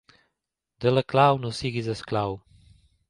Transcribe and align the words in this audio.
De 0.85 0.93
la 0.95 1.03
clau 1.13 1.39
no 1.43 1.51
siguis 1.59 1.91
esclau. 1.95 2.35